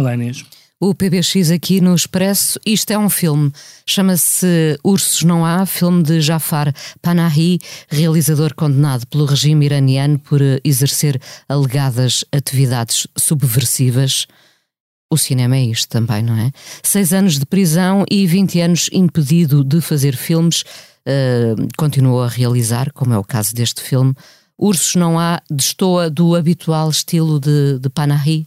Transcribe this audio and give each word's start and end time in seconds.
Olá, 0.00 0.14
Inês. 0.14 0.46
O 0.80 0.94
PBX 0.94 1.50
aqui 1.50 1.78
no 1.78 1.94
Expresso. 1.94 2.58
Isto 2.64 2.90
é 2.90 2.98
um 2.98 3.10
filme. 3.10 3.52
Chama-se 3.84 4.78
Ursos 4.82 5.24
Não 5.24 5.44
Há, 5.44 5.66
filme 5.66 6.02
de 6.02 6.22
Jafar 6.22 6.72
Panahi, 7.02 7.58
realizador 7.86 8.54
condenado 8.54 9.06
pelo 9.08 9.26
regime 9.26 9.66
iraniano 9.66 10.18
por 10.18 10.40
exercer 10.64 11.20
alegadas 11.46 12.24
atividades 12.32 13.06
subversivas. 13.14 14.26
O 15.12 15.18
cinema 15.18 15.56
é 15.56 15.64
isto 15.64 15.90
também, 15.90 16.22
não 16.22 16.34
é? 16.34 16.50
Seis 16.82 17.12
anos 17.12 17.38
de 17.38 17.44
prisão 17.44 18.06
e 18.10 18.26
20 18.26 18.60
anos 18.62 18.88
impedido 18.90 19.62
de 19.62 19.82
fazer 19.82 20.16
filmes. 20.16 20.62
Uh, 21.06 21.68
continuou 21.76 22.22
a 22.22 22.28
realizar, 22.28 22.90
como 22.94 23.12
é 23.12 23.18
o 23.18 23.24
caso 23.24 23.54
deste 23.54 23.82
filme. 23.82 24.14
Ursos 24.56 24.94
Não 24.94 25.18
Há 25.18 25.42
destoa 25.50 26.08
do 26.08 26.34
habitual 26.34 26.88
estilo 26.88 27.38
de, 27.38 27.78
de 27.78 27.90
Panahi 27.90 28.46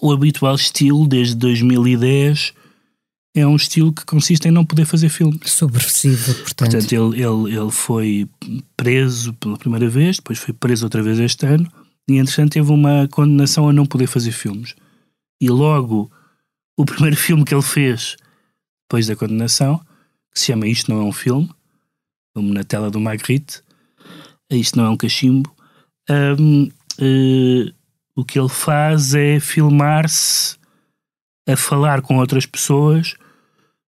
o 0.00 0.12
habitual 0.12 0.54
estilo 0.54 1.06
desde 1.06 1.34
2010 1.36 2.54
é 3.34 3.46
um 3.46 3.56
estilo 3.56 3.92
que 3.92 4.04
consiste 4.04 4.46
em 4.46 4.50
não 4.50 4.64
poder 4.64 4.84
fazer 4.84 5.08
filmes. 5.08 5.38
Subversivo, 5.50 6.34
portanto. 6.42 6.70
Portanto, 6.72 6.92
ele, 6.92 7.22
ele, 7.22 7.56
ele 7.56 7.70
foi 7.70 8.28
preso 8.76 9.32
pela 9.34 9.56
primeira 9.56 9.88
vez, 9.88 10.16
depois 10.16 10.38
foi 10.38 10.52
preso 10.52 10.84
outra 10.84 11.02
vez 11.02 11.18
este 11.18 11.46
ano, 11.46 11.70
e 12.08 12.18
entretanto 12.18 12.52
teve 12.52 12.70
uma 12.70 13.08
condenação 13.08 13.68
a 13.68 13.72
não 13.72 13.86
poder 13.86 14.06
fazer 14.06 14.32
filmes. 14.32 14.74
E 15.40 15.48
logo, 15.48 16.10
o 16.76 16.84
primeiro 16.86 17.16
filme 17.16 17.44
que 17.44 17.54
ele 17.54 17.62
fez 17.62 18.16
depois 18.84 19.06
da 19.06 19.16
condenação, 19.16 19.78
que 20.32 20.38
se 20.38 20.46
chama 20.46 20.66
Isto 20.66 20.92
Não 20.92 21.00
É 21.00 21.04
um 21.04 21.12
Filme, 21.12 21.48
como 22.34 22.52
na 22.52 22.62
tela 22.62 22.90
do 22.90 23.00
Magritte, 23.00 23.62
Isto 24.50 24.76
Não 24.76 24.86
É 24.86 24.90
um 24.90 24.96
Cachimbo, 24.96 25.50
um, 26.10 26.64
uh, 26.64 27.74
o 28.16 28.24
que 28.24 28.38
ele 28.38 28.48
faz 28.48 29.14
é 29.14 29.40
filmar-se 29.40 30.56
a 31.48 31.56
falar 31.56 32.02
com 32.02 32.18
outras 32.18 32.46
pessoas 32.46 33.14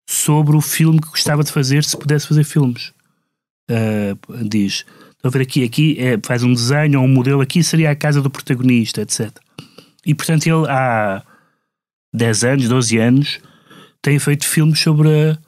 sobre 0.09 0.57
o 0.57 0.61
filme 0.61 1.01
que 1.01 1.09
gostava 1.09 1.45
de 1.45 1.53
fazer 1.53 1.85
se 1.85 1.97
pudesse 1.97 2.27
fazer 2.27 2.45
filmes. 2.45 2.93
Uh, 3.71 4.45
diz, 4.45 4.85
estou 5.11 5.29
a 5.29 5.31
ver 5.31 5.43
aqui, 5.43 5.65
aqui 5.65 5.97
é, 5.99 6.19
faz 6.23 6.43
um 6.43 6.53
desenho 6.53 7.01
ou 7.01 7.07
um 7.07 7.09
modelo, 7.09 7.41
aqui 7.41 7.63
seria 7.63 7.91
a 7.91 7.97
casa 7.97 8.21
do 8.21 8.31
protagonista, 8.31 9.03
etc. 9.03 9.31
E 10.05 10.15
portanto 10.15 10.47
ele 10.47 10.69
há 10.69 11.23
10 12.13 12.45
anos, 12.45 12.69
12 12.69 12.99
anos, 12.99 13.41
tem 14.03 14.19
feito 14.19 14.47
filmes 14.47 14.81
sobre 14.81 15.09
a, 15.09 15.39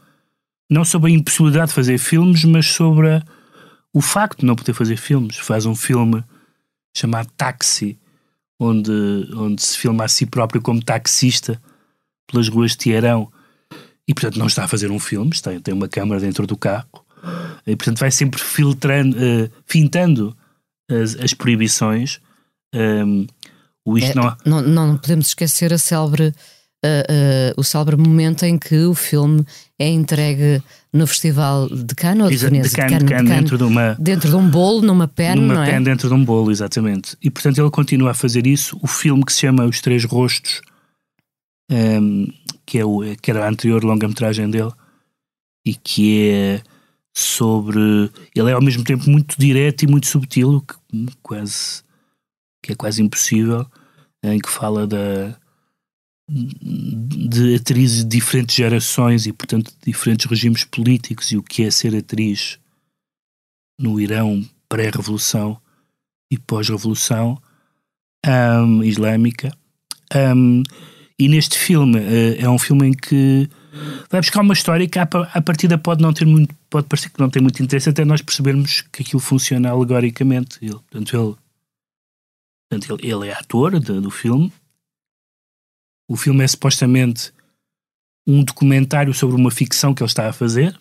não 0.71 0.85
sobre 0.85 1.13
a 1.13 1.15
impossibilidade 1.15 1.69
de 1.69 1.75
fazer 1.75 1.99
filmes, 1.99 2.45
mas 2.45 2.67
sobre 2.67 3.11
a, 3.11 3.23
o 3.93 4.01
facto 4.01 4.41
de 4.41 4.47
não 4.47 4.57
poder 4.57 4.73
fazer 4.73 4.97
filmes. 4.97 5.37
Faz 5.37 5.67
um 5.67 5.75
filme 5.75 6.25
chamado 6.97 7.31
Taxi, 7.37 7.99
onde, 8.59 8.93
onde 9.35 9.63
se 9.63 9.79
filma 9.79 10.05
a 10.05 10.09
si 10.09 10.27
próprio 10.27 10.63
como 10.63 10.83
taxista 10.83 11.61
pelas 12.27 12.49
ruas 12.49 12.73
de 12.73 12.79
Teherão 12.79 13.31
e, 14.09 14.15
portanto, 14.15 14.39
não 14.39 14.47
está 14.47 14.65
a 14.65 14.69
fazer 14.69 14.91
um 14.91 14.99
filme, 14.99 15.31
tem, 15.43 15.61
tem 15.61 15.75
uma 15.75 15.89
câmara 15.89 16.21
dentro 16.21 16.47
do 16.47 16.57
carro 16.57 16.89
e, 17.67 17.75
portanto, 17.75 17.99
vai 17.99 18.11
sempre 18.11 18.41
filtrando, 18.41 19.17
uh, 19.17 19.51
fintando 19.67 20.37
as, 20.91 21.17
as 21.17 21.35
proibições. 21.35 22.21
Um, 22.75 23.27
o 23.85 23.99
isto 23.99 24.11
é, 24.11 24.15
não... 24.15 24.37
não... 24.45 24.63
Não 24.63 24.97
podemos 24.97 25.29
esquecer 25.29 25.73
a 25.73 25.79
célebre 25.79 26.35
uh, 26.85 27.53
o 27.57 27.65
célebre 27.65 27.97
momento 27.97 28.45
em 28.45 28.59
que 28.59 28.85
o 28.85 28.95
filme 28.95 29.45
é 29.79 29.89
entregue 29.89 30.63
no 30.93 31.07
Festival 31.07 31.69
de 31.69 31.95
Cannes 31.95 32.25
ou 32.25 32.31
de 32.31 32.37
Veneza? 32.37 32.69
De 32.69 32.75
Cannes, 32.75 32.99
de 32.99 33.05
Cannes, 33.05 33.05
de 33.05 33.15
Cannes, 33.15 33.31
dentro 33.31 33.59
de 33.59 33.65
uma... 33.65 33.95
Dentro 33.99 34.31
de 34.31 34.37
um 34.37 34.49
bolo, 34.49 34.83
numa 34.83 35.09
pen, 35.09 35.37
numa 35.37 35.55
não 35.55 35.63
é? 35.63 35.71
pen 35.71 35.83
dentro 35.83 36.09
de 36.09 36.15
um 36.15 36.25
bolo, 36.25 36.51
exatamente. 36.51 37.17
E, 37.23 37.31
portanto, 37.31 37.59
ele 37.59 37.71
continua 37.71 38.11
a 38.13 38.15
fazer 38.15 38.47
isso. 38.47 38.79
O 38.83 38.87
filme 38.87 39.25
que 39.25 39.33
se 39.33 39.41
chama 39.41 39.65
Os 39.65 39.81
Três 39.81 40.05
Rostos, 40.05 40.61
um, 41.71 41.77
ehm, 41.77 42.27
que, 42.65 42.79
é 42.79 42.85
o, 42.85 43.01
que 43.21 43.31
era 43.31 43.45
a 43.45 43.49
anterior 43.49 43.83
longa-metragem 43.85 44.51
dele, 44.51 44.73
e 45.65 45.75
que 45.75 46.31
é 46.31 46.63
sobre... 47.15 48.11
Ele 48.35 48.51
é, 48.51 48.53
ao 48.53 48.63
mesmo 48.63 48.85
tempo, 48.85 49.09
muito 49.11 49.37
direto 49.39 49.83
e 49.83 49.87
muito 49.87 50.07
subtil, 50.07 50.63
que, 50.63 50.77
quase, 51.23 51.83
que 52.63 52.73
é 52.73 52.75
quase 52.75 53.03
impossível, 53.03 53.67
em 54.23 54.39
que 54.39 54.49
fala 54.49 54.87
da 54.87 55.37
de 56.29 57.55
atrizes 57.55 57.99
de 58.03 58.17
diferentes 58.17 58.57
gerações 58.57 59.27
e, 59.27 59.33
portanto, 59.33 59.71
de 59.71 59.93
diferentes 59.93 60.27
regimes 60.27 60.65
políticos 60.65 61.31
e 61.31 61.37
o 61.37 61.43
que 61.43 61.63
é 61.63 61.71
ser 61.71 61.95
atriz 61.95 62.59
no 63.79 64.01
Irão 64.01 64.45
pré-revolução 64.69 65.61
e 66.31 66.37
pós-revolução 66.37 67.41
um, 68.27 68.83
islâmica. 68.83 69.57
Um, 70.15 70.63
e 71.19 71.29
neste 71.29 71.57
filme 71.57 71.99
uh, 71.99 72.37
é 72.39 72.49
um 72.49 72.59
filme 72.59 72.89
em 72.89 72.93
que 72.93 73.49
vai 74.11 74.21
buscar 74.21 74.41
uma 74.41 74.55
história 74.55 74.89
que 74.89 74.99
à, 74.99 75.03
à 75.03 75.41
partida 75.41 75.79
pode 75.79 76.03
não 76.03 76.13
ter 76.13 76.25
muito, 76.25 76.55
pode 76.69 76.89
parecer 76.89 77.11
que 77.11 77.21
não 77.21 77.31
tem 77.31 77.43
muito 77.43 77.63
interesse 77.63 77.89
até 77.89 78.05
nós 78.05 78.23
percebermos 78.23 78.81
que 78.93 79.03
aquilo 79.03 79.21
funciona 79.21 79.71
alegoricamente. 79.71 80.59
Ele, 80.61 80.73
portanto, 80.73 81.17
ele, 81.17 81.37
portanto, 82.69 83.01
ele, 83.01 83.13
ele 83.13 83.29
é 83.29 83.33
ator 83.33 83.79
de, 83.79 84.01
do 84.01 84.11
filme 84.11 84.53
o 86.09 86.17
filme 86.17 86.45
é 86.45 86.49
supostamente 86.49 87.33
um 88.27 88.43
documentário 88.43 89.15
sobre 89.15 89.37
uma 89.37 89.51
ficção 89.51 89.95
que 89.95 90.03
ele 90.03 90.09
está 90.09 90.29
a 90.29 90.33
fazer, 90.33 90.79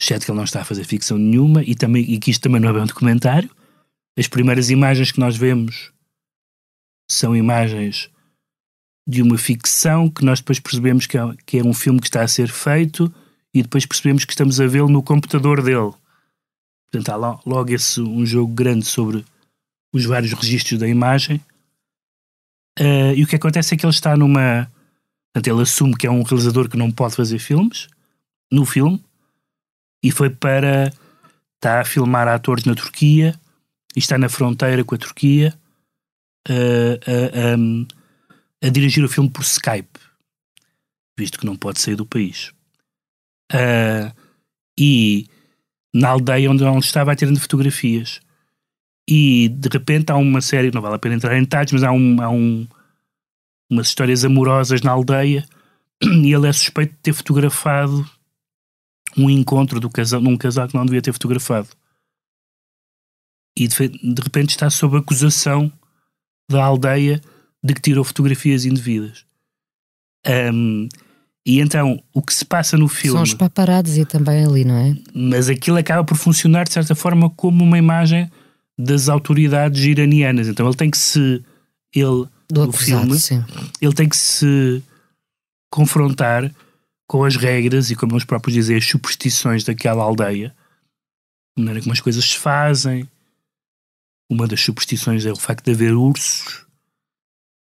exceto 0.00 0.24
que 0.24 0.30
ele 0.30 0.36
não 0.36 0.44
está 0.44 0.62
a 0.62 0.64
fazer 0.64 0.84
ficção 0.84 1.16
nenhuma 1.16 1.62
e, 1.62 1.74
também, 1.74 2.02
e 2.02 2.18
que 2.18 2.30
isto 2.30 2.42
também 2.42 2.60
não 2.60 2.68
é 2.68 2.72
bem 2.72 2.82
um 2.82 2.86
documentário. 2.86 3.50
As 4.18 4.28
primeiras 4.28 4.70
imagens 4.70 5.12
que 5.12 5.20
nós 5.20 5.36
vemos 5.36 5.92
são 7.10 7.36
imagens 7.36 8.10
de 9.06 9.22
uma 9.22 9.36
ficção 9.36 10.08
que 10.08 10.24
nós 10.24 10.40
depois 10.40 10.58
percebemos 10.58 11.06
que 11.06 11.18
é, 11.18 11.22
que 11.44 11.58
é 11.58 11.62
um 11.62 11.74
filme 11.74 12.00
que 12.00 12.06
está 12.06 12.22
a 12.22 12.28
ser 12.28 12.48
feito 12.48 13.12
e 13.52 13.62
depois 13.62 13.86
percebemos 13.86 14.24
que 14.24 14.32
estamos 14.32 14.60
a 14.60 14.66
vê-lo 14.66 14.88
no 14.88 15.02
computador 15.02 15.62
dele. 15.62 15.92
Portanto, 16.90 17.08
há 17.10 17.40
logo 17.44 17.72
esse, 17.72 18.00
um 18.00 18.24
jogo 18.24 18.52
grande 18.52 18.84
sobre 18.84 19.24
os 19.92 20.04
vários 20.04 20.32
registros 20.32 20.80
da 20.80 20.88
imagem 20.88 21.40
Uh, 22.78 23.14
e 23.14 23.22
o 23.22 23.26
que 23.26 23.36
acontece 23.36 23.74
é 23.74 23.76
que 23.76 23.84
ele 23.84 23.92
está 23.92 24.16
numa. 24.16 24.70
Portanto, 25.32 25.52
ele 25.52 25.62
assume 25.62 25.96
que 25.96 26.06
é 26.06 26.10
um 26.10 26.22
realizador 26.22 26.68
que 26.68 26.76
não 26.76 26.90
pode 26.90 27.14
fazer 27.14 27.38
filmes, 27.38 27.88
no 28.50 28.64
filme, 28.64 29.02
e 30.02 30.10
foi 30.10 30.30
para. 30.30 30.92
Está 31.56 31.80
a 31.80 31.84
filmar 31.84 32.28
atores 32.28 32.64
na 32.64 32.74
Turquia 32.74 33.34
e 33.96 33.98
está 33.98 34.18
na 34.18 34.28
fronteira 34.28 34.84
com 34.84 34.94
a 34.94 34.98
Turquia 34.98 35.58
uh, 36.48 37.00
a, 38.62 38.66
a, 38.66 38.70
dirigir 38.70 39.02
o 39.02 39.08
filme 39.08 39.30
por 39.30 39.42
Skype, 39.42 39.98
visto 41.18 41.38
que 41.38 41.46
não 41.46 41.56
pode 41.56 41.80
sair 41.80 41.96
do 41.96 42.04
país. 42.04 42.52
Uh, 43.50 44.12
e 44.78 45.26
na 45.94 46.08
aldeia 46.08 46.50
onde, 46.50 46.64
onde 46.64 46.84
está 46.84 47.02
vai 47.02 47.16
ter 47.16 47.34
fotografias 47.38 48.20
e 49.08 49.48
de 49.48 49.68
repente 49.68 50.10
há 50.10 50.16
uma 50.16 50.40
série, 50.40 50.70
não 50.72 50.80
vale 50.80 50.96
a 50.96 50.98
pena 50.98 51.14
entrar 51.14 51.36
em 51.36 51.42
detalhes, 51.42 51.72
mas 51.72 51.82
há, 51.82 51.92
um, 51.92 52.22
há 52.22 52.30
um, 52.30 52.66
umas 53.70 53.88
histórias 53.88 54.24
amorosas 54.24 54.82
na 54.82 54.92
aldeia 54.92 55.46
e 56.02 56.32
ele 56.32 56.48
é 56.48 56.52
suspeito 56.52 56.94
de 56.94 57.00
ter 57.00 57.12
fotografado 57.12 58.08
um 59.16 59.30
encontro 59.30 59.78
do 59.78 59.90
casal, 59.90 60.20
num 60.20 60.36
casal 60.36 60.66
que 60.66 60.74
não 60.74 60.84
devia 60.84 61.02
ter 61.02 61.12
fotografado. 61.12 61.68
E 63.56 63.68
de, 63.68 63.88
de 63.88 64.22
repente 64.22 64.50
está 64.50 64.68
sob 64.68 64.96
acusação 64.96 65.72
da 66.50 66.64
aldeia 66.64 67.20
de 67.62 67.74
que 67.74 67.80
tirou 67.80 68.04
fotografias 68.04 68.64
indevidas. 68.64 69.24
Um, 70.26 70.88
e 71.46 71.60
então, 71.60 72.02
o 72.12 72.22
que 72.22 72.32
se 72.32 72.44
passa 72.44 72.76
no 72.76 72.88
filme. 72.88 73.18
São 73.18 73.22
os 73.22 73.34
paparados 73.34 73.96
e 73.98 74.04
também 74.04 74.44
ali, 74.44 74.64
não 74.64 74.76
é? 74.76 74.96
Mas 75.14 75.48
aquilo 75.48 75.76
acaba 75.76 76.02
por 76.02 76.16
funcionar, 76.16 76.64
de 76.64 76.72
certa 76.72 76.94
forma, 76.94 77.28
como 77.30 77.62
uma 77.62 77.78
imagem 77.78 78.30
das 78.78 79.08
autoridades 79.08 79.84
iranianas. 79.84 80.48
Então 80.48 80.66
ele 80.66 80.76
tem 80.76 80.90
que 80.90 80.98
se. 80.98 81.42
Ele, 81.94 82.26
Do 82.48 82.72
filme, 82.72 83.18
sim. 83.18 83.44
ele 83.80 83.94
tem 83.94 84.08
que 84.08 84.16
se 84.16 84.82
confrontar 85.70 86.52
com 87.06 87.22
as 87.24 87.36
regras 87.36 87.90
e, 87.90 87.96
como 87.96 88.12
eles 88.12 88.24
próprios 88.24 88.54
dizem, 88.54 88.76
as 88.76 88.84
superstições 88.84 89.62
daquela 89.62 90.02
aldeia, 90.02 90.54
a 91.56 91.60
maneira 91.60 91.80
como 91.80 91.92
as 91.92 92.00
coisas 92.00 92.24
se 92.24 92.38
fazem. 92.38 93.08
Uma 94.28 94.48
das 94.48 94.60
superstições 94.60 95.24
é 95.26 95.32
o 95.32 95.36
facto 95.36 95.64
de 95.64 95.72
haver 95.72 95.92
ursos 95.92 96.64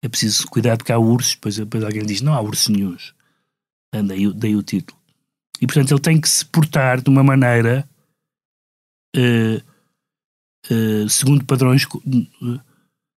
é 0.03 0.09
preciso 0.09 0.47
cuidar 0.47 0.77
porque 0.77 0.93
há 0.93 0.99
ursos, 0.99 1.35
depois, 1.35 1.57
depois 1.57 1.85
alguém 1.85 2.05
diz, 2.05 2.21
não 2.21 2.35
há 2.35 2.41
ursos 2.41 2.69
nenhums. 2.69 3.15
Daí, 3.93 4.33
daí 4.33 4.55
o 4.55 4.63
título. 4.63 4.99
E 5.61 5.67
portanto 5.67 5.91
ele 5.93 6.01
tem 6.01 6.21
que 6.21 6.29
se 6.29 6.45
portar 6.45 7.01
de 7.01 7.09
uma 7.09 7.23
maneira 7.23 7.89
uh, 9.17 9.63
uh, 10.71 11.09
segundo 11.09 11.45
padrões 11.45 11.85
uh, 11.85 12.61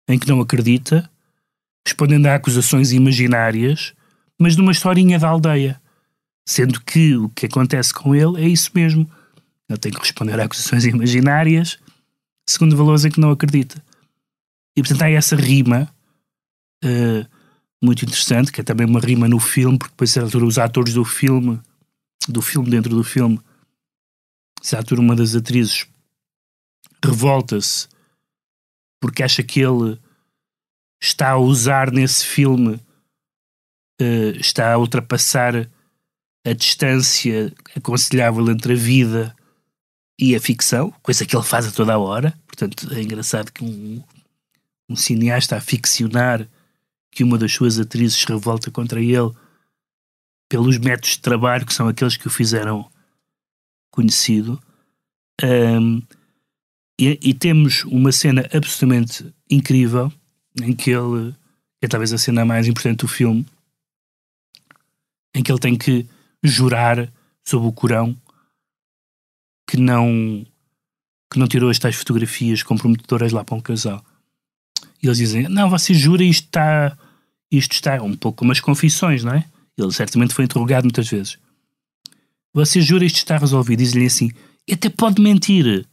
em 0.08 0.18
que 0.18 0.28
não 0.28 0.40
acredita, 0.40 1.08
respondendo 1.86 2.26
a 2.26 2.34
acusações 2.34 2.92
imaginárias, 2.92 3.94
mas 4.38 4.56
numa 4.56 4.72
historinha 4.72 5.18
da 5.18 5.28
aldeia. 5.28 5.80
Sendo 6.46 6.80
que 6.80 7.16
o 7.16 7.28
que 7.28 7.46
acontece 7.46 7.92
com 7.94 8.14
ele 8.14 8.42
é 8.42 8.48
isso 8.48 8.70
mesmo. 8.74 9.08
Ele 9.68 9.78
tem 9.78 9.92
que 9.92 10.00
responder 10.00 10.40
a 10.40 10.44
acusações 10.44 10.84
imaginárias 10.84 11.78
segundo 12.50 12.76
valores 12.76 13.04
em 13.04 13.10
que 13.10 13.20
não 13.20 13.30
acredita. 13.30 13.82
E 14.76 14.82
portanto 14.82 15.02
há 15.02 15.10
essa 15.10 15.36
rima 15.36 15.88
uh, 16.84 17.26
muito 17.82 18.04
interessante, 18.04 18.52
que 18.52 18.60
é 18.60 18.64
também 18.64 18.86
uma 18.86 19.00
rima 19.00 19.28
no 19.28 19.38
filme, 19.38 19.78
porque 19.78 19.92
depois 19.92 20.16
a 20.16 20.22
altura 20.22 20.44
os 20.44 20.58
atores 20.58 20.94
do 20.94 21.04
filme, 21.04 21.60
do 22.28 22.42
filme 22.42 22.68
dentro 22.70 22.94
do 22.94 23.04
filme, 23.04 23.40
se 24.60 24.76
a 24.76 24.82
uma 24.98 25.16
das 25.16 25.34
atrizes 25.34 25.86
revolta-se 27.04 27.88
porque 29.00 29.22
acha 29.22 29.42
que 29.42 29.60
ele 29.60 29.98
está 31.00 31.30
a 31.30 31.38
usar 31.38 31.90
nesse 31.90 32.26
filme, 32.26 32.74
uh, 34.00 34.36
está 34.38 34.74
a 34.74 34.78
ultrapassar 34.78 35.68
a 36.46 36.52
distância 36.52 37.52
aconselhável 37.74 38.50
entre 38.50 38.74
a 38.74 38.76
vida 38.76 39.36
e 40.18 40.36
a 40.36 40.40
ficção, 40.40 40.90
coisa 41.02 41.24
que 41.24 41.34
ele 41.34 41.44
faz 41.44 41.66
a 41.66 41.72
toda 41.72 41.94
a 41.94 41.98
hora. 41.98 42.38
Portanto, 42.46 42.92
é 42.92 43.00
engraçado 43.00 43.50
que 43.50 43.64
um, 43.64 44.02
um 44.88 44.96
cineasta 44.96 45.56
a 45.56 45.60
ficcionar 45.60 46.46
que 47.10 47.24
uma 47.24 47.38
das 47.38 47.52
suas 47.52 47.78
atrizes 47.78 48.20
se 48.20 48.26
revolta 48.26 48.70
contra 48.70 49.00
ele 49.00 49.32
pelos 50.48 50.78
métodos 50.78 51.10
de 51.10 51.20
trabalho 51.20 51.66
que 51.66 51.72
são 51.72 51.88
aqueles 51.88 52.16
que 52.16 52.26
o 52.26 52.30
fizeram 52.30 52.90
conhecido. 53.90 54.62
Um, 55.42 56.02
e, 57.00 57.18
e, 57.22 57.34
temos 57.34 57.84
uma 57.84 58.12
cena 58.12 58.42
absolutamente 58.52 59.24
incrível 59.48 60.12
em 60.60 60.74
que 60.74 60.90
ele, 60.90 61.34
é 61.80 61.88
talvez 61.88 62.12
a 62.12 62.18
cena 62.18 62.44
mais 62.44 62.68
importante 62.68 62.98
do 62.98 63.08
filme, 63.08 63.46
em 65.34 65.42
que 65.42 65.50
ele 65.50 65.58
tem 65.58 65.76
que 65.76 66.06
jurar 66.42 67.10
sob 67.42 67.66
o 67.66 67.72
Corão 67.72 68.16
que 69.66 69.76
não 69.76 70.44
que 71.32 71.38
não 71.38 71.46
tirou 71.46 71.70
as 71.70 71.78
tais 71.78 71.94
fotografias 71.94 72.62
comprometedoras 72.62 73.32
lá 73.32 73.44
para 73.44 73.54
um 73.54 73.60
casal. 73.60 74.04
E 75.02 75.06
eles 75.06 75.18
dizem: 75.18 75.48
Não, 75.48 75.70
você 75.70 75.94
jura 75.94 76.22
isto 76.22 76.44
está. 76.46 76.96
Isto 77.50 77.72
está 77.72 78.02
um 78.02 78.16
pouco 78.16 78.38
como 78.38 78.52
as 78.52 78.60
confissões, 78.60 79.24
não 79.24 79.34
é? 79.34 79.44
Ele 79.76 79.92
certamente 79.92 80.34
foi 80.34 80.44
interrogado 80.44 80.84
muitas 80.84 81.08
vezes. 81.08 81.38
Você 82.52 82.80
jura 82.80 83.04
isto 83.04 83.16
está 83.16 83.38
resolvido? 83.38 83.78
Diz-lhe 83.78 84.06
assim: 84.06 84.30
Até 84.70 84.88
pode 84.88 85.22
mentir. 85.22 85.86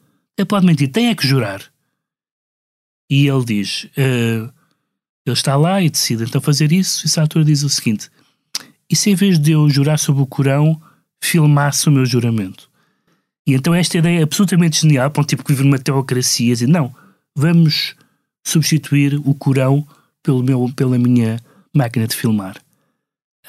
Pode 0.45 0.65
mentir. 0.65 0.91
Tem 0.91 1.09
é 1.09 1.15
que 1.15 1.27
jurar. 1.27 1.61
E 3.09 3.27
ele 3.27 3.45
diz: 3.45 3.85
uh, 3.85 4.51
Ele 5.25 5.33
está 5.33 5.55
lá 5.55 5.81
e 5.81 5.89
decide 5.89 6.23
então 6.23 6.41
fazer 6.41 6.71
isso. 6.71 7.05
E 7.05 7.09
Sator 7.09 7.43
diz 7.43 7.63
o 7.63 7.69
seguinte: 7.69 8.09
E 8.89 8.95
se 8.95 9.09
em 9.09 9.15
vez 9.15 9.39
de 9.39 9.51
eu 9.51 9.69
jurar 9.69 9.97
sobre 9.97 10.21
o 10.21 10.27
Corão, 10.27 10.79
filmasse 11.21 11.87
o 11.87 11.91
meu 11.91 12.05
juramento? 12.05 12.69
E 13.47 13.53
então 13.53 13.73
esta 13.73 13.97
ideia 13.97 14.19
é 14.19 14.23
absolutamente 14.23 14.81
genial 14.81 15.09
para 15.09 15.21
um 15.21 15.25
tipo 15.25 15.43
que 15.43 15.53
vive 15.53 15.63
numa 15.63 15.79
teocracia, 15.79 16.53
dizer, 16.53 16.67
não, 16.67 16.93
vamos 17.33 17.95
substituir 18.45 19.15
o 19.23 19.33
Corão 19.33 19.87
pelo 20.21 20.43
meu, 20.43 20.69
pela 20.75 20.99
minha 20.99 21.39
máquina 21.73 22.05
de 22.05 22.15
filmar. 22.15 22.57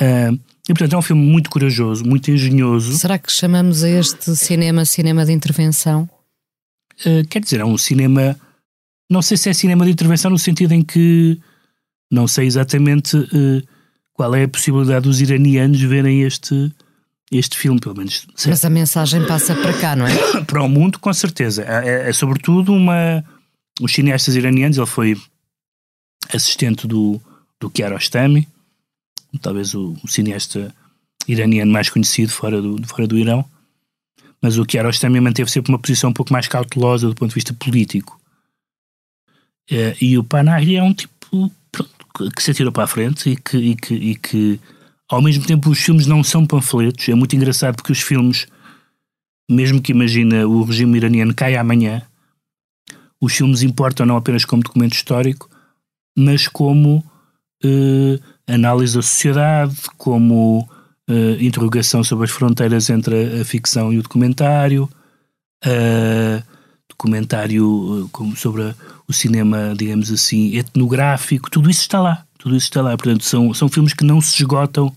Uh, 0.00 0.38
e 0.68 0.72
portanto 0.72 0.92
é 0.92 0.98
um 0.98 1.02
filme 1.02 1.24
muito 1.24 1.50
corajoso, 1.50 2.04
muito 2.04 2.30
engenhoso. 2.30 2.96
Será 2.96 3.18
que 3.18 3.32
chamamos 3.32 3.82
a 3.82 3.88
este 3.88 4.36
cinema 4.36 4.84
cinema 4.84 5.26
de 5.26 5.32
intervenção? 5.32 6.08
Uh, 7.06 7.26
quer 7.28 7.40
dizer, 7.40 7.60
é 7.60 7.64
um 7.64 7.78
cinema. 7.78 8.38
Não 9.10 9.22
sei 9.22 9.36
se 9.36 9.48
é 9.48 9.52
cinema 9.52 9.84
de 9.84 9.92
intervenção 9.92 10.30
no 10.30 10.38
sentido 10.38 10.72
em 10.72 10.82
que 10.82 11.40
não 12.10 12.26
sei 12.26 12.46
exatamente 12.46 13.16
uh, 13.16 13.62
qual 14.12 14.34
é 14.34 14.44
a 14.44 14.48
possibilidade 14.48 15.04
dos 15.04 15.20
iranianos 15.20 15.80
verem 15.80 16.22
este, 16.22 16.72
este 17.30 17.56
filme, 17.56 17.78
pelo 17.80 17.96
menos. 17.96 18.26
Mas 18.46 18.64
a 18.64 18.70
mensagem 18.70 19.26
passa 19.26 19.54
para 19.54 19.72
cá, 19.78 19.94
não 19.94 20.06
é? 20.06 20.12
para 20.44 20.62
o 20.62 20.68
mundo, 20.68 20.98
com 20.98 21.12
certeza. 21.12 21.62
É, 21.62 21.88
é, 21.88 22.08
é, 22.08 22.12
sobretudo 22.12 22.72
uma. 22.72 23.24
Os 23.80 23.92
cineastas 23.92 24.34
iranianos, 24.34 24.76
ele 24.76 24.86
foi 24.86 25.16
assistente 26.34 26.86
do, 26.86 27.20
do 27.60 27.70
Kiarostami, 27.70 28.48
talvez 29.40 29.72
o, 29.72 29.96
o, 30.02 30.08
cineasta 30.08 30.74
iraniano 31.28 31.70
mais 31.70 31.88
conhecido 31.88 32.32
fora 32.32 32.60
do, 32.60 32.84
fora 32.86 33.06
do 33.06 33.16
Irão. 33.16 33.44
Mas 34.40 34.58
o 34.58 34.64
Kiarostami 34.64 35.20
manteve 35.20 35.50
sempre 35.50 35.72
uma 35.72 35.78
posição 35.78 36.10
um 36.10 36.12
pouco 36.12 36.32
mais 36.32 36.46
cautelosa 36.46 37.08
do 37.08 37.14
ponto 37.14 37.30
de 37.30 37.34
vista 37.34 37.52
político. 37.52 38.20
É, 39.70 39.96
e 40.00 40.16
o 40.16 40.24
Panahi 40.24 40.76
é 40.76 40.82
um 40.82 40.94
tipo 40.94 41.52
pronto, 41.70 42.34
que 42.34 42.42
se 42.42 42.52
atirou 42.52 42.72
para 42.72 42.84
a 42.84 42.88
frente 42.88 43.30
e 43.30 43.36
que, 43.36 43.56
e 43.56 43.76
que, 43.76 43.94
e 43.94 44.14
que 44.16 44.60
ao 45.08 45.22
mesmo 45.22 45.46
tempo, 45.46 45.70
os 45.70 45.78
filmes 45.78 46.06
não 46.06 46.22
são 46.22 46.46
panfletos. 46.46 47.08
É 47.08 47.14
muito 47.14 47.34
engraçado 47.34 47.76
porque 47.76 47.92
os 47.92 48.00
filmes, 48.00 48.46
mesmo 49.50 49.80
que 49.80 49.92
imagina 49.92 50.46
o 50.46 50.62
regime 50.62 50.98
iraniano 50.98 51.34
caia 51.34 51.60
amanhã, 51.60 52.02
os 53.20 53.34
filmes 53.34 53.62
importam 53.62 54.04
não 54.04 54.16
apenas 54.16 54.44
como 54.44 54.62
documento 54.62 54.92
histórico, 54.92 55.48
mas 56.16 56.46
como 56.46 56.98
uh, 57.64 58.20
análise 58.46 58.94
da 58.94 59.02
sociedade, 59.02 59.74
como 59.96 60.68
uh, 61.08 61.42
interrogação 61.42 62.04
sobre 62.04 62.24
as 62.26 62.30
fronteiras 62.30 62.90
entre 62.90 63.38
a, 63.38 63.42
a 63.42 63.44
ficção 63.44 63.92
e 63.92 63.98
o 63.98 64.02
documentário, 64.02 64.88
uh, 65.64 66.42
documentário 66.88 68.08
como 68.12 68.36
sobre 68.36 68.62
a, 68.62 68.74
o 69.08 69.12
cinema, 69.12 69.74
digamos 69.76 70.10
assim, 70.12 70.56
etnográfico, 70.56 71.50
tudo 71.50 71.70
isso 71.70 71.80
está 71.80 72.00
lá. 72.00 72.24
Tudo 72.38 72.56
isso 72.56 72.66
está 72.66 72.82
lá. 72.82 72.96
Portanto, 72.96 73.24
são, 73.24 73.52
são 73.52 73.68
filmes 73.68 73.92
que 73.92 74.04
não 74.04 74.20
se 74.20 74.36
esgotam 74.36 74.94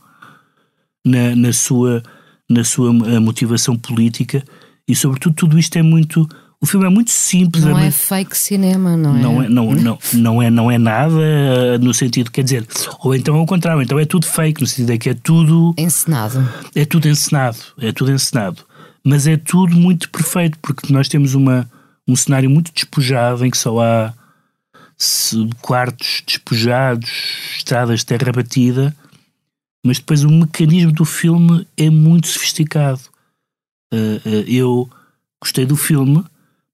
na, 1.06 1.36
na, 1.36 1.52
sua, 1.52 2.04
na 2.50 2.64
sua 2.64 2.90
eh, 3.08 3.20
motivação 3.20 3.76
política 3.76 4.44
e, 4.88 4.96
sobretudo, 4.96 5.36
tudo 5.36 5.60
isto 5.60 5.76
é 5.78 5.82
muito. 5.82 6.28
O 6.62 6.68
filme 6.68 6.86
é 6.86 6.90
muito 6.90 7.10
simples. 7.10 7.64
Não 7.64 7.78
é, 7.78 7.88
é 7.88 7.92
fake 7.92 8.38
cinema, 8.38 8.96
não 8.96 9.18
é? 9.18 9.20
Não 9.20 9.42
é, 9.42 9.50
não, 9.50 9.72
não, 9.72 10.00
não, 10.14 10.42
é, 10.44 10.50
não 10.52 10.72
é 10.72 10.78
nada 10.78 11.20
eh, 11.20 11.78
no 11.80 11.92
sentido, 11.92 12.30
quer 12.30 12.44
dizer, 12.44 12.68
ou 13.00 13.16
então 13.16 13.36
ao 13.36 13.48
contrário, 13.48 13.82
então 13.82 13.98
é 13.98 14.06
tudo 14.06 14.28
fake, 14.28 14.62
no 14.62 14.68
sentido 14.68 14.92
é 14.92 14.98
que 15.00 15.10
é 15.10 15.16
tudo. 15.16 15.74
Encenado. 15.76 16.48
É 16.76 16.86
tudo 16.86 17.08
encenado, 17.10 17.58
é 17.80 17.92
tudo 17.92 18.12
encenado. 18.12 18.64
Mas 19.04 19.26
é 19.26 19.38
tudo 19.38 19.76
muito 19.76 20.08
perfeito, 20.12 20.60
porque 20.62 20.94
nós 20.94 21.08
temos 21.10 21.34
uma, 21.34 21.68
um 22.08 22.16
cenário 22.16 22.48
muito 22.48 22.72
despojado 22.72 23.44
em 23.44 23.50
que 23.50 23.58
só 23.58 23.80
há 23.82 24.14
quartos 25.62 26.22
despojados, 26.28 27.10
estradas 27.58 28.02
de 28.02 28.06
terra 28.06 28.32
batida, 28.32 28.96
mas 29.84 29.98
depois 29.98 30.24
o 30.24 30.30
mecanismo 30.30 30.92
do 30.92 31.06
filme 31.06 31.68
é 31.76 31.90
muito 31.90 32.28
sofisticado. 32.28 33.02
Uh, 33.92 34.22
uh, 34.24 34.44
eu 34.48 34.90
gostei 35.42 35.66
do 35.66 35.76
filme, 35.76 36.24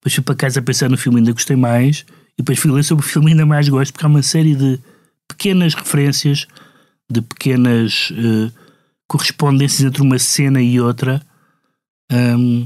depois 0.07 0.13
fui 0.13 0.23
para 0.23 0.35
casa 0.35 0.59
a 0.59 0.63
pensar 0.63 0.89
no 0.89 0.97
filme 0.97 1.19
ainda 1.19 1.33
gostei 1.33 1.55
mais, 1.55 2.05
e 2.33 2.37
depois 2.37 2.57
fui 2.57 2.71
ler 2.71 2.83
sobre 2.83 3.05
o 3.05 3.07
filme 3.07 3.31
ainda 3.31 3.45
mais 3.45 3.67
gosto, 3.67 3.91
porque 3.91 4.05
há 4.05 4.09
uma 4.09 4.23
série 4.23 4.55
de 4.55 4.79
pequenas 5.27 5.73
referências, 5.73 6.47
de 7.11 7.21
pequenas 7.21 8.11
uh, 8.11 8.51
correspondências 9.07 9.81
entre 9.81 10.01
uma 10.01 10.17
cena 10.17 10.61
e 10.61 10.79
outra, 10.79 11.21
um, 12.11 12.65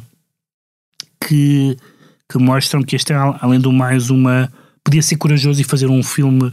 que, 1.25 1.77
que 2.29 2.37
mostram 2.37 2.83
que 2.83 2.95
este 2.95 3.13
é, 3.13 3.15
além 3.15 3.59
do 3.59 3.71
mais, 3.71 4.09
uma 4.09 4.51
podia 4.83 5.01
ser 5.01 5.15
corajoso 5.17 5.61
e 5.61 5.63
fazer 5.63 5.87
um 5.87 6.03
filme 6.03 6.51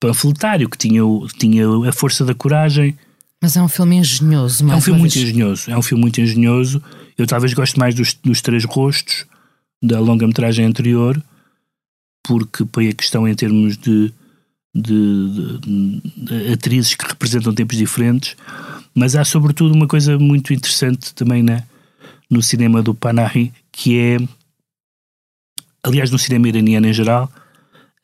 panfletário 0.00 0.68
que 0.68 0.76
tinha, 0.76 1.02
tinha 1.38 1.66
a 1.88 1.92
força 1.92 2.24
da 2.24 2.34
coragem. 2.34 2.96
Mas 3.40 3.56
é 3.56 3.62
um 3.62 3.68
filme 3.68 3.96
engenhoso, 3.96 4.64
É 4.68 4.76
um 4.76 4.80
filme 4.80 5.00
muito 5.00 5.18
engenhoso. 5.18 5.70
É 5.70 5.78
um 5.78 5.82
filme 5.82 6.02
muito 6.02 6.20
engenhoso. 6.20 6.82
Eu 7.16 7.26
talvez 7.26 7.54
goste 7.54 7.78
mais 7.78 7.94
dos, 7.94 8.14
dos 8.14 8.42
três 8.42 8.64
rostos 8.64 9.26
da 9.84 10.00
longa-metragem 10.00 10.64
anterior, 10.64 11.22
porque 12.26 12.64
põe 12.64 12.88
a 12.88 12.94
questão 12.94 13.28
em 13.28 13.34
termos 13.34 13.76
de, 13.76 14.12
de, 14.74 15.58
de, 15.58 16.00
de, 16.16 16.52
atrizes 16.52 16.94
que 16.94 17.06
representam 17.06 17.54
tempos 17.54 17.76
diferentes. 17.76 18.34
Mas 18.94 19.14
há, 19.14 19.24
sobretudo, 19.24 19.74
uma 19.74 19.86
coisa 19.86 20.18
muito 20.18 20.54
interessante 20.54 21.14
também 21.14 21.42
na, 21.42 21.62
no 22.30 22.42
cinema 22.42 22.82
do 22.82 22.94
Panahi, 22.94 23.52
que 23.70 23.98
é, 23.98 24.16
aliás, 25.82 26.10
no 26.10 26.18
cinema 26.18 26.48
iraniano 26.48 26.86
em 26.86 26.92
geral, 26.92 27.30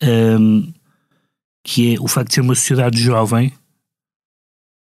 um, 0.02 0.70
que 1.64 1.94
é 1.94 2.00
o 2.00 2.08
facto 2.08 2.28
de 2.28 2.34
ser 2.34 2.40
uma 2.42 2.54
sociedade 2.54 3.00
jovem 3.00 3.52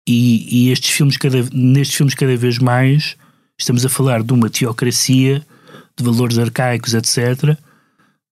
e, 0.07 0.65
e, 0.67 0.71
estes 0.71 0.89
filmes 0.89 1.17
cada, 1.17 1.37
nestes 1.53 1.95
filmes 1.95 2.15
cada 2.15 2.35
vez 2.35 2.57
mais 2.57 3.15
estamos 3.57 3.85
a 3.85 3.89
falar 3.89 4.23
de 4.23 4.33
uma 4.33 4.49
teocracia, 4.49 5.45
de 6.01 6.09
valores 6.09 6.37
arcaicos, 6.37 6.93
etc. 6.93 7.57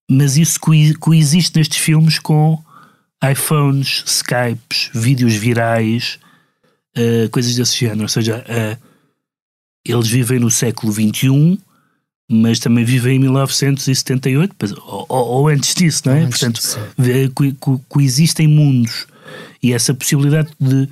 Mas 0.09 0.37
isso 0.37 0.59
coexiste 0.99 1.57
nestes 1.57 1.77
filmes 1.77 2.17
com 2.17 2.61
iPhones, 3.23 4.03
Skypes, 4.05 4.89
vídeos 4.93 5.33
virais, 5.33 6.19
uh, 6.97 7.29
coisas 7.29 7.55
desse 7.55 7.77
género. 7.77 8.03
Ou 8.03 8.09
seja, 8.09 8.43
uh, 8.47 8.87
eles 9.85 10.07
vivem 10.07 10.39
no 10.39 10.51
século 10.51 10.91
XXI, 10.91 11.59
mas 12.29 12.59
também 12.59 12.83
vivem 12.83 13.15
em 13.15 13.19
1978, 13.19 14.55
ou, 14.85 15.05
ou 15.09 15.47
antes 15.47 15.73
disso, 15.73 16.03
não 16.05 16.13
é? 16.13 16.21
Antes 16.23 16.39
Portanto, 16.39 16.61
co 17.33 17.53
co 17.59 17.79
coexistem 17.87 18.47
mundos. 18.47 19.07
E 19.61 19.73
essa 19.73 19.93
possibilidade 19.93 20.49
de 20.59 20.87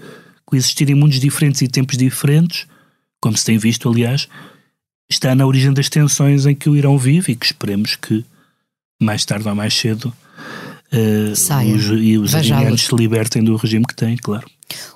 coexistirem 0.45 0.95
mundos 0.95 1.19
diferentes 1.19 1.61
e 1.61 1.67
tempos 1.67 1.97
diferentes, 1.97 2.67
como 3.21 3.37
se 3.37 3.45
tem 3.45 3.57
visto, 3.57 3.89
aliás, 3.89 4.27
está 5.09 5.35
na 5.35 5.45
origem 5.45 5.73
das 5.73 5.89
tensões 5.89 6.45
em 6.45 6.55
que 6.55 6.69
o 6.69 6.75
Irão 6.75 6.97
vive 6.97 7.33
e 7.33 7.35
que 7.35 7.45
esperemos 7.45 7.95
que 7.95 8.23
mais 9.01 9.25
tarde 9.25 9.47
ou 9.47 9.55
mais 9.55 9.73
cedo 9.73 10.13
uh, 10.91 11.31
os, 11.31 11.85
e 12.01 12.17
os 12.17 12.33
iranianos 12.33 12.85
se 12.85 12.95
libertem 12.95 13.43
do 13.43 13.55
regime 13.55 13.85
que 13.85 13.95
têm, 13.95 14.17
claro. 14.17 14.45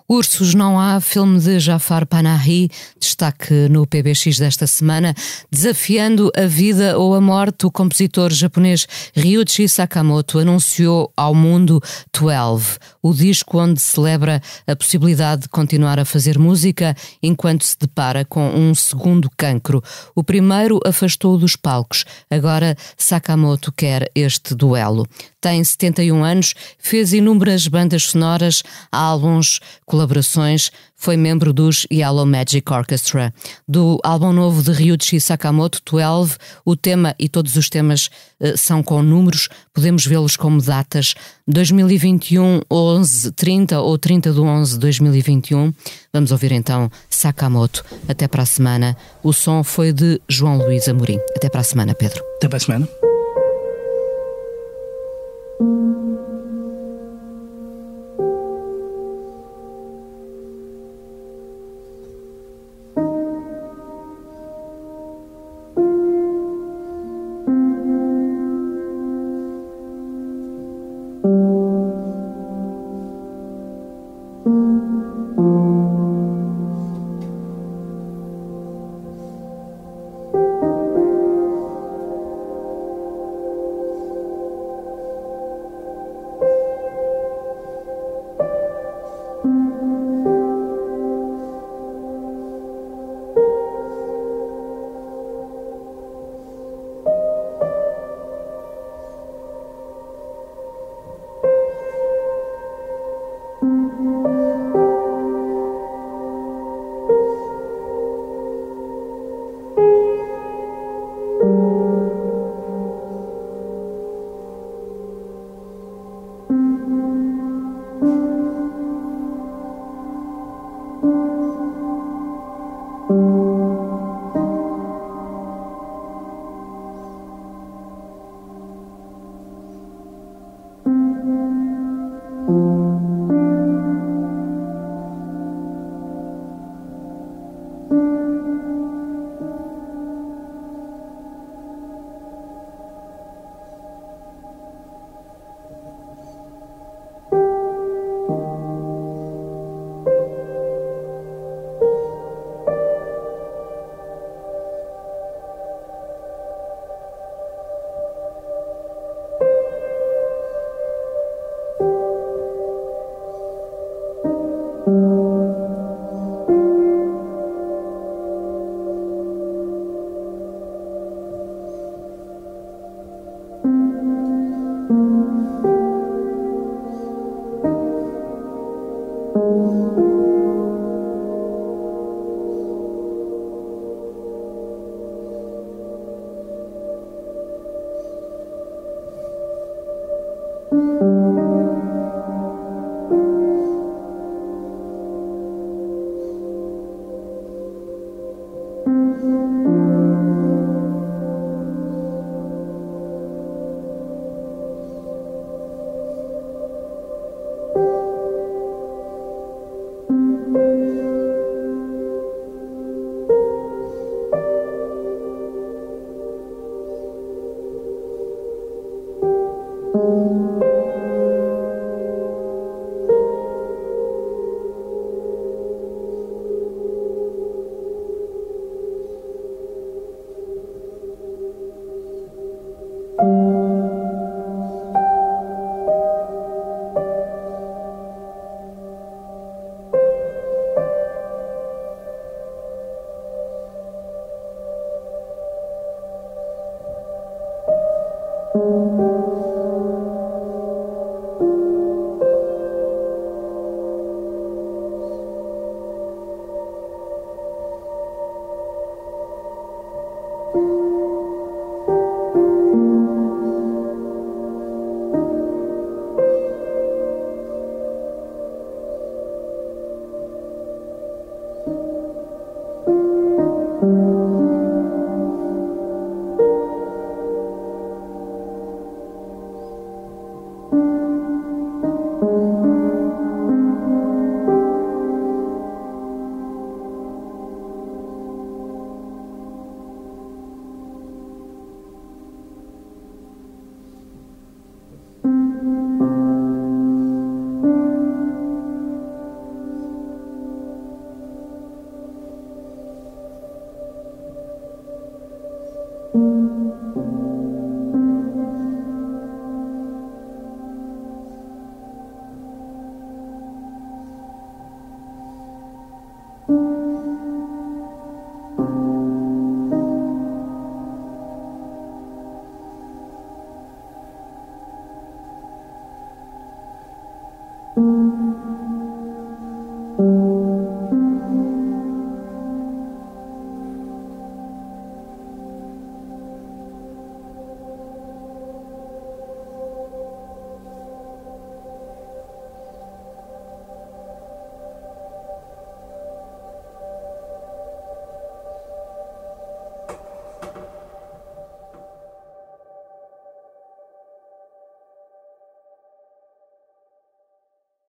Ursos 0.07 0.55
Não 0.55 0.79
Há, 0.79 0.99
filme 0.99 1.39
de 1.39 1.59
Jafar 1.59 2.03
Panahi, 2.05 2.69
destaque 2.99 3.53
no 3.69 3.85
PBX 3.85 4.39
desta 4.39 4.65
semana, 4.65 5.13
desafiando 5.51 6.31
a 6.35 6.47
vida 6.47 6.97
ou 6.97 7.13
a 7.13 7.21
morte, 7.21 7.67
o 7.67 7.71
compositor 7.71 8.31
japonês 8.31 8.87
Ryuichi 9.15 9.69
Sakamoto 9.69 10.39
anunciou 10.39 11.13
ao 11.15 11.35
mundo 11.35 11.79
12, 12.11 12.79
o 13.03 13.13
disco 13.13 13.59
onde 13.59 13.79
celebra 13.79 14.41
a 14.65 14.75
possibilidade 14.75 15.43
de 15.43 15.49
continuar 15.49 15.99
a 15.99 16.05
fazer 16.05 16.39
música 16.39 16.95
enquanto 17.21 17.63
se 17.63 17.77
depara 17.79 18.25
com 18.25 18.49
um 18.49 18.73
segundo 18.73 19.29
cancro. 19.37 19.83
O 20.15 20.23
primeiro 20.23 20.79
afastou-o 20.85 21.37
dos 21.37 21.55
palcos, 21.55 22.03
agora 22.31 22.75
Sakamoto 22.97 23.71
quer 23.71 24.09
este 24.15 24.55
duelo. 24.55 25.05
Tem 25.41 25.63
71 25.63 26.23
anos, 26.23 26.53
fez 26.77 27.13
inúmeras 27.13 27.67
bandas 27.67 28.03
sonoras, 28.03 28.61
álbuns, 28.91 29.58
colaborações, 29.85 30.71
foi 30.95 31.15
membro 31.15 31.53
dos 31.53 31.87
Yellow 31.91 32.25
Magic 32.25 32.71
Orchestra. 32.71 33.33
Do 33.67 33.99
álbum 34.03 34.33
novo 34.33 34.61
de 34.61 34.71
Ryuichi 34.71 35.19
Sakamoto, 35.19 35.81
12, 35.89 36.35
o 36.65 36.75
tema 36.75 37.15
e 37.17 37.29
todos 37.29 37.55
os 37.55 37.69
temas 37.69 38.09
eh, 38.39 38.57
são 38.57 38.83
com 38.83 39.01
números, 39.01 39.47
podemos 39.73 40.05
vê-los 40.05 40.35
como 40.35 40.61
datas 40.61 41.15
2021, 41.47 42.61
11, 42.69 43.31
30 43.31 43.79
ou 43.79 43.97
30 43.97 44.33
de 44.33 44.39
11 44.39 44.73
de 44.73 44.79
2021. 44.79 45.73
Vamos 46.11 46.31
ouvir 46.31 46.51
então 46.51 46.91
Sakamoto. 47.09 47.83
Até 48.07 48.27
para 48.27 48.43
a 48.43 48.45
semana. 48.45 48.97
O 49.23 49.31
som 49.31 49.63
foi 49.63 49.93
de 49.93 50.21
João 50.27 50.57
Luís 50.57 50.87
Amorim. 50.87 51.19
Até 51.35 51.49
para 51.49 51.61
a 51.61 51.63
semana, 51.63 51.95
Pedro. 51.95 52.21
Até 52.37 52.47
para 52.47 52.57
a 52.57 52.59
semana. 52.59 52.98